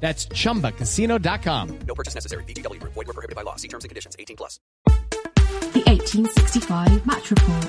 [0.00, 1.78] That's chumbacasino.com.
[1.80, 2.44] No purchase necessary.
[2.44, 2.94] VGW Group.
[2.94, 3.56] Void were prohibited by law.
[3.56, 4.16] See terms and conditions.
[4.18, 4.58] 18 plus.
[4.86, 7.66] The 1865 Match Report.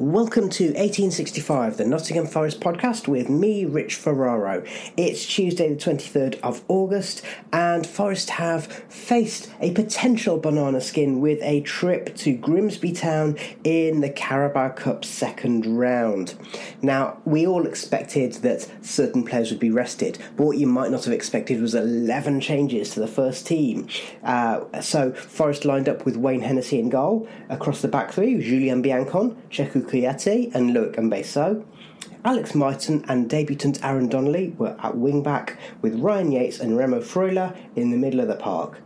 [0.00, 4.64] Welcome to 1865, the Nottingham Forest podcast with me, Rich Ferraro.
[4.96, 11.40] It's Tuesday, the 23rd of August, and Forest have faced a potential banana skin with
[11.42, 16.34] a trip to Grimsby Town in the Carabao Cup second round.
[16.82, 21.04] Now, we all expected that certain players would be rested, but what you might not
[21.04, 23.86] have expected was 11 changes to the first team.
[24.24, 27.28] Uh, so, Forest lined up with Wayne Hennessy in goal.
[27.48, 31.64] Across the back three, Giulian Biancone, Cheikhou Kouyaté, and Loic Mbe Soh.
[32.24, 37.56] Alex Mighten and debutant Aaron Donnelly were at wingback, with Ryan Yates and Remo Freuler
[37.76, 38.80] in the middle of the park.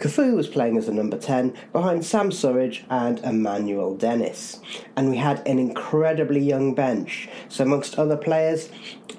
[0.00, 4.58] Cafu was playing as a number 10 behind Sam Surridge and Emmanuel Dennis.
[4.96, 7.28] And we had an incredibly young bench.
[7.50, 8.70] So, amongst other players,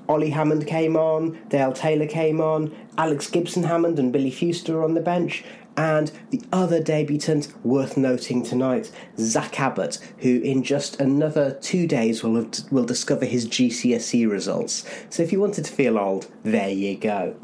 [0.09, 4.83] Ollie Hammond came on, Dale Taylor came on, Alex Gibson Hammond and Billy Fewster were
[4.83, 5.43] on the bench,
[5.81, 12.21] and the other debutant worth noting tonight, Zach Abbott, who in just another two days
[12.21, 14.85] will, have, will discover his GCSE results.
[15.09, 17.35] So if you wanted to feel old, there you go.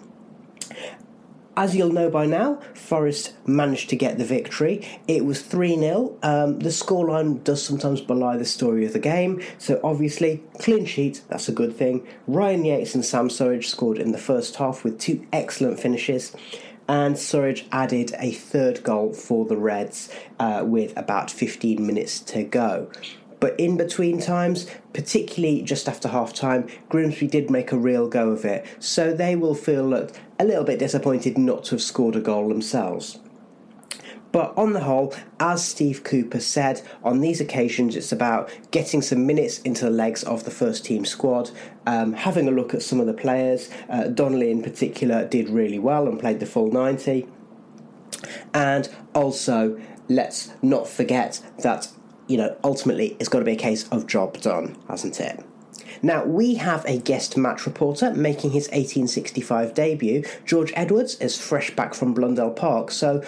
[1.56, 4.88] As you'll know by now, Forest managed to get the victory.
[5.08, 6.16] It was 3 0.
[6.22, 11.24] Um, the scoreline does sometimes belie the story of the game, so obviously, clean sheet,
[11.30, 12.08] that's a good thing.
[12.28, 16.36] Ryan Yates and Sam Surridge scored in the first half with two excellent finishes
[16.88, 20.10] and Surridge added a third goal for the Reds
[20.40, 22.90] uh, with about 15 minutes to go.
[23.40, 28.32] But in between times, particularly just after half time, Grimsby did make a real go
[28.32, 32.20] of it, so they will feel a little bit disappointed not to have scored a
[32.20, 33.20] goal themselves.
[34.32, 39.26] But on the whole, as Steve Cooper said, on these occasions it's about getting some
[39.26, 41.52] minutes into the legs of the first team squad,
[41.86, 43.70] um, having a look at some of the players.
[43.90, 47.28] Uh, Donnelly, in particular, did really well and played the full 90.
[48.54, 49.80] And also,
[50.10, 51.90] let's not forget that,
[52.28, 55.44] you know, ultimately it's got to be a case of job done, hasn't it?
[56.02, 60.24] Now, we have a guest match reporter making his 1865 debut.
[60.46, 62.92] George Edwards is fresh back from Blundell Park.
[62.92, 63.24] So,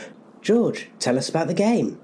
[0.49, 1.99] George, tell us about the game.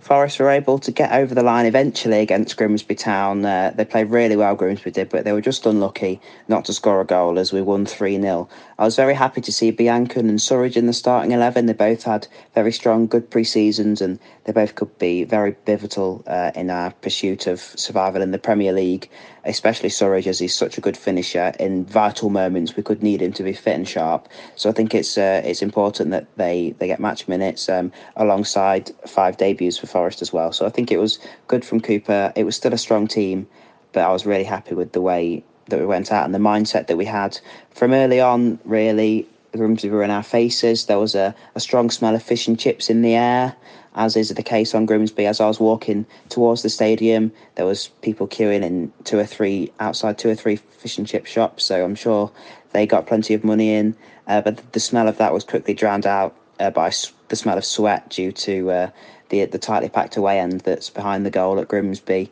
[0.00, 3.44] Forest were able to get over the line eventually against Grimsby Town.
[3.44, 7.00] Uh, they played really well, Grimsby did, but they were just unlucky not to score
[7.00, 8.48] a goal as we won 3 0.
[8.78, 11.66] I was very happy to see Biancone and Surridge in the starting 11.
[11.66, 16.22] They both had very strong, good pre seasons, and they both could be very pivotal
[16.28, 19.10] uh, in our pursuit of survival in the Premier League,
[19.44, 21.52] especially Surridge as he's such a good finisher.
[21.58, 24.28] In vital moments, we could need him to be fit and sharp.
[24.54, 28.92] So I think it's uh, it's important that they, they get match minutes um, alongside
[29.06, 30.52] five debuts for Forest as well.
[30.52, 32.32] So I think it was good from Cooper.
[32.36, 33.46] It was still a strong team,
[33.92, 36.86] but I was really happy with the way that we went out and the mindset
[36.86, 37.38] that we had
[37.70, 38.58] from early on.
[38.64, 40.86] Really, the Grimsby were in our faces.
[40.86, 43.56] There was a, a strong smell of fish and chips in the air,
[43.94, 45.26] as is the case on Grimsby.
[45.26, 49.72] As I was walking towards the stadium, there was people queuing in two or three
[49.80, 51.64] outside two or three fish and chip shops.
[51.64, 52.30] So I'm sure
[52.72, 56.06] they got plenty of money in, uh, but the smell of that was quickly drowned
[56.06, 56.92] out uh, by
[57.28, 58.90] the smell of sweat due to uh,
[59.28, 62.30] the the tightly packed away end that's behind the goal at Grimsby.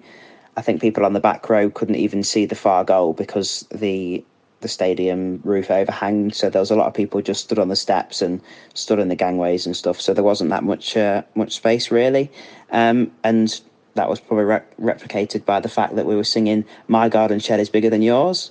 [0.57, 4.25] I think people on the back row couldn't even see the far goal because the
[4.61, 6.33] the stadium roof overhang.
[6.33, 8.41] So there was a lot of people just stood on the steps and
[8.75, 10.01] stood in the gangways and stuff.
[10.01, 12.31] So there wasn't that much uh, much space really,
[12.71, 13.61] um, and
[13.95, 17.61] that was probably re- replicated by the fact that we were singing "My Garden Shed
[17.61, 18.51] is Bigger Than Yours"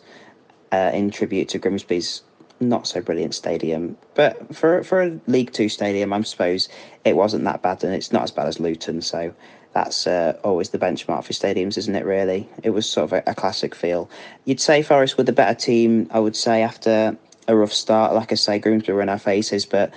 [0.71, 2.21] uh, in tribute to Grimsby's
[2.59, 3.97] not so brilliant stadium.
[4.13, 6.69] But for for a League Two stadium, I suppose
[7.03, 9.01] it wasn't that bad, and it's not as bad as Luton.
[9.01, 9.33] So
[9.73, 12.05] that's uh, always the benchmark for stadiums, isn't it?
[12.05, 14.09] Really, it was sort of a, a, classic feel.
[14.45, 16.07] You'd say Forest were the better team.
[16.11, 17.17] I would say after
[17.47, 19.93] a rough start, like I say, Grimsby were in our faces, but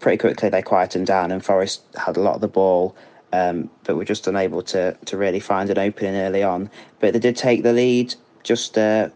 [0.00, 2.96] pretty quickly they quietened down, and Forest had a lot of the ball.
[3.32, 6.68] Um, but were just unable to to really find an opening early on.
[6.98, 9.10] But they did take the lead just uh,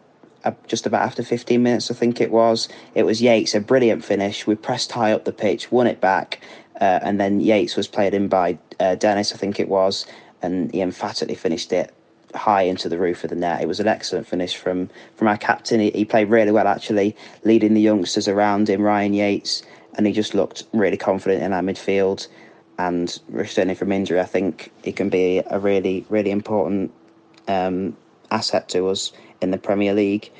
[0.66, 2.68] just about after 15 minutes, I think it was.
[2.94, 4.46] It was Yates, a brilliant finish.
[4.46, 6.40] We pressed high up the pitch, won it back,
[6.80, 10.06] uh, and then Yates was played in by uh, Dennis, I think it was,
[10.42, 11.94] and he emphatically finished it
[12.34, 13.62] high into the roof of the net.
[13.62, 15.80] It was an excellent finish from from our captain.
[15.80, 19.62] He, he played really well, actually, leading the youngsters around him, Ryan Yates,
[19.94, 22.26] and he just looked really confident in our midfield
[22.78, 26.92] and returning from injury, I think he can be a really, really important
[27.46, 27.96] um,
[28.30, 29.12] asset to us
[29.44, 30.30] in the Premier League.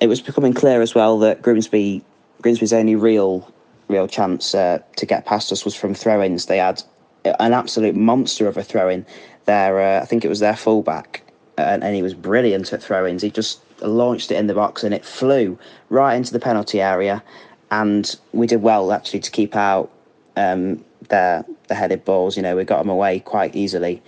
[0.00, 2.02] It was becoming clear as well that Grimsby,
[2.42, 3.50] Grimsby's only real,
[3.88, 6.46] real chance uh, to get past us was from throw-ins.
[6.46, 6.82] They had
[7.24, 9.06] an absolute monster of a throw-in.
[9.44, 11.22] Their, uh, I think it was their fullback,
[11.56, 13.22] and, and he was brilliant at throw-ins.
[13.22, 15.58] He just launched it in the box and it flew
[15.90, 17.22] right into the penalty area.
[17.70, 19.90] And we did well actually to keep out
[20.36, 22.36] um, their the headed balls.
[22.36, 24.02] You know, we got them away quite easily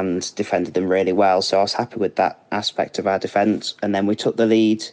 [0.00, 1.40] and defended them really well.
[1.42, 3.74] So I was happy with that aspect of our defence.
[3.82, 4.84] And then we took the lead.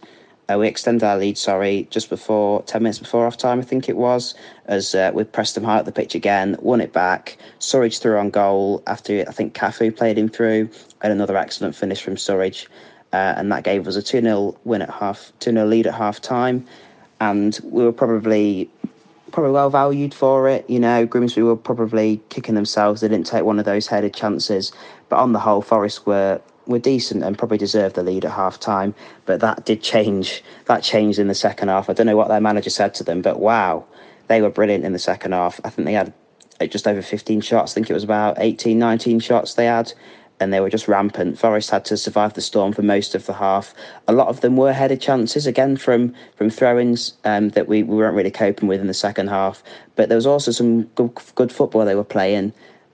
[0.47, 3.87] Uh, we extended our lead, sorry, just before 10 minutes before half time, I think
[3.87, 7.37] it was, as uh, we pressed them high at the pitch again, won it back.
[7.59, 10.69] Surridge threw on goal after I think Cafu played him through,
[11.01, 12.67] and another excellent finish from Surridge.
[13.13, 15.93] Uh, and that gave us a 2 0 win at half, 2 0 lead at
[15.93, 16.65] half time.
[17.21, 18.69] And we were probably
[19.31, 20.69] probably well valued for it.
[20.69, 23.01] You know, Grimsby were probably kicking themselves.
[23.01, 24.71] They didn't take one of those headed chances.
[25.09, 28.59] But on the whole, Forest were were decent and probably deserved the lead at half
[28.59, 28.93] time.
[29.25, 30.43] But that did change.
[30.65, 31.89] That changed in the second half.
[31.89, 33.85] I don't know what their manager said to them, but wow,
[34.27, 35.59] they were brilliant in the second half.
[35.63, 36.13] I think they had
[36.59, 37.73] uh, just over 15 shots.
[37.73, 39.91] I think it was about 18, 19 shots they had
[40.41, 41.37] and they were just rampant.
[41.37, 43.73] Forest had to survive the storm for most of the half.
[44.07, 47.95] A lot of them were headed chances again from from throw-ins um, that we, we
[47.95, 49.63] weren't really coping with in the second half.
[49.95, 52.53] But there was also some good, good football they were playing.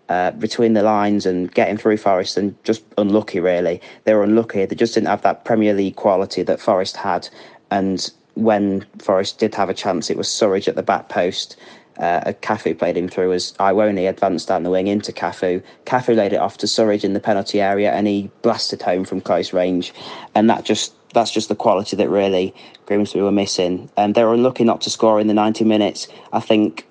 [0.10, 3.82] Uh, between the lines and getting through Forest and just unlucky really.
[4.06, 4.66] They were unlucky.
[4.66, 7.28] They just didn't have that Premier League quality that Forest had.
[7.72, 11.58] And when Forest did have a chance, it was Surridge at the back post
[12.00, 15.64] uh, Cafu played him through as Iwoni advanced down the wing into Cafu.
[15.86, 19.22] Cafu laid it off to Surridge in the penalty area and he blasted home from
[19.22, 19.94] close range.
[20.36, 22.54] And that just that's just the quality that really
[22.86, 23.90] Grimsby were missing.
[23.98, 26.08] And they were unlucky not to score in the 90 minutes.
[26.34, 26.88] I think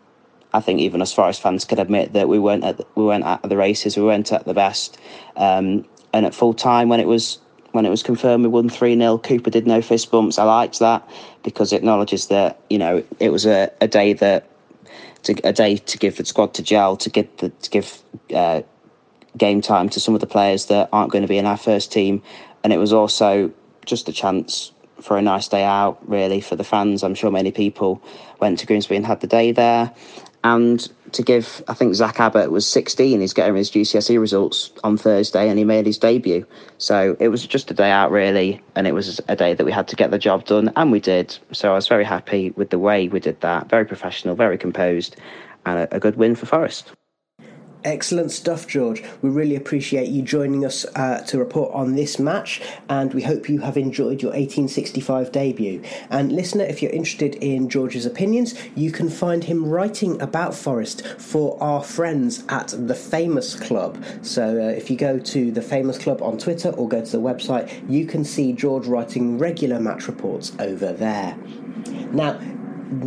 [0.53, 3.25] I think even as Forest fans could admit that we weren't at the, we weren't
[3.25, 4.99] at the races, we weren't at the best.
[5.37, 7.39] Um, and at full time when it was
[7.77, 9.19] when it was confirmed we won 3 0.
[9.19, 10.39] Cooper did no fist bumps.
[10.39, 11.09] I liked that
[11.45, 14.49] because it acknowledges that, you know, it was a, a day that
[15.25, 18.03] to, a day to give the squad to gel, to get the, to give
[18.35, 18.63] uh,
[19.37, 21.93] game time to some of the players that aren't going to be in our first
[21.93, 22.23] team,
[22.65, 23.53] and it was also
[23.85, 27.05] just a chance for a nice day out, really, for the fans.
[27.05, 28.03] I'm sure many people
[28.41, 29.93] went to Grimsby and had the day there
[30.47, 33.21] and to give, I think Zach Abbott was 16.
[33.21, 36.47] He's getting his GCSE results on Thursday, and he made his debut.
[36.79, 39.73] So it was just a day out, really, and it was a day that we
[39.73, 41.37] had to get the job done, and we did.
[41.51, 43.69] So I was very happy with the way we did that.
[43.69, 45.17] Very professional, very composed,
[45.65, 46.93] and a, a good win for Forest.
[47.87, 49.01] Excellent stuff, George.
[49.23, 53.49] We really appreciate you joining us uh, to report on this match, and we hope
[53.49, 55.81] you have enjoyed your 1865 debut.
[56.11, 61.07] And, listener, if you're interested in George's opinions, you can find him writing about Forest
[61.07, 64.05] for our friends at The Famous Club.
[64.21, 67.21] So, uh, if you go to The Famous Club on Twitter or go to the
[67.21, 71.39] website, you can see George writing regular match reports over there.
[72.11, 72.41] Now,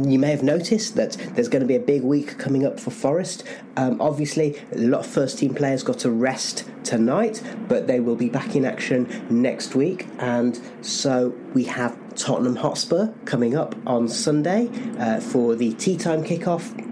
[0.10, 2.91] you may have noticed that there's going to be a big week coming up for
[2.91, 3.43] Forest.
[3.77, 8.15] Um, obviously, a lot of first team players got a rest tonight, but they will
[8.15, 10.08] be back in action next week.
[10.19, 14.69] And so we have Tottenham Hotspur coming up on Sunday
[15.00, 16.88] uh, for the tea time kickoff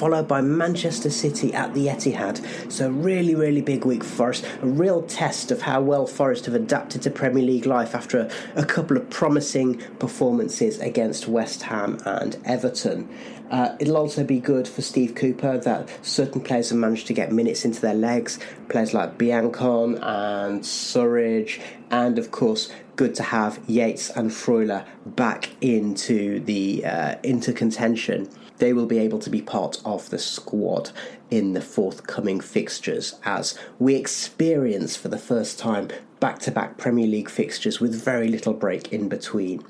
[0.00, 2.40] followed by Manchester City at the Etihad.
[2.72, 4.46] So, really, really big week for Forest.
[4.62, 8.30] A real test of how well Forest have adapted to Premier League life after a,
[8.62, 13.10] a couple of promising performances against West Ham and Everton.
[13.50, 17.30] Uh, it'll also be good for Steve Cooper that certain players have managed to get
[17.30, 18.38] minutes into their legs.
[18.70, 25.50] Players like Biancone and Surridge, and of course, good to have Yates and Freuler back
[25.60, 28.30] into the uh, into contention
[28.60, 30.90] they will be able to be part of the squad
[31.30, 35.88] in the forthcoming fixtures as we experience for the first time
[36.20, 39.64] back to back Premier League fixtures with very little break in between.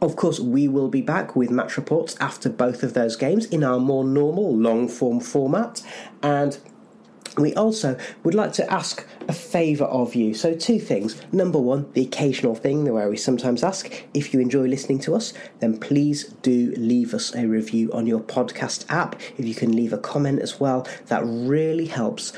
[0.00, 3.64] Of course, we will be back with match reports after both of those games in
[3.64, 5.82] our more normal long form format.
[6.22, 6.58] And
[7.38, 10.34] We also would like to ask a favour of you.
[10.34, 11.20] So, two things.
[11.32, 15.32] Number one, the occasional thing where we sometimes ask if you enjoy listening to us,
[15.60, 19.20] then please do leave us a review on your podcast app.
[19.36, 22.32] If you can leave a comment as well, that really helps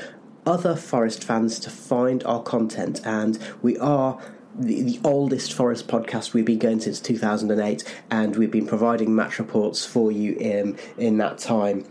[0.45, 3.01] other Forest fans to find our content.
[3.05, 4.19] And we are
[4.55, 6.33] the, the, oldest Forest podcast.
[6.33, 11.17] We've been going since 2008, and we've been providing match reports for you in in
[11.17, 11.85] that time.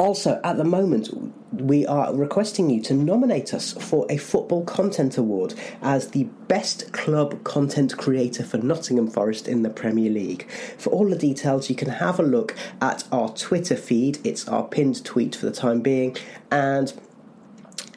[0.00, 1.10] Also, at the moment,
[1.52, 5.52] we are requesting you to nominate us for a Football Content Award
[5.82, 10.50] as the best club content creator for Nottingham Forest in the Premier League.
[10.78, 14.20] For all the details, you can have a look at our Twitter feed.
[14.24, 16.16] It's our pinned tweet for the time being,
[16.50, 16.94] and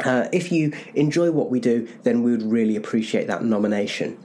[0.04, 4.18] uh, if you enjoy what we do, then we would really appreciate that nomination.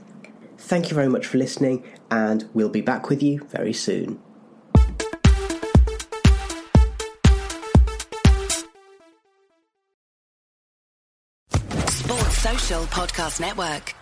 [0.59, 4.21] Thank you very much for listening, and we'll be back with you very soon.
[12.69, 13.95] Podcast Network.